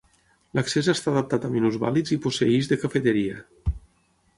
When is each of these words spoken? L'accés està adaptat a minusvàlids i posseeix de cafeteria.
L'accés 0.59 0.89
està 0.93 1.11
adaptat 1.11 1.45
a 1.49 1.53
minusvàlids 1.57 2.17
i 2.17 2.21
posseeix 2.25 2.71
de 2.73 2.83
cafeteria. 2.87 3.41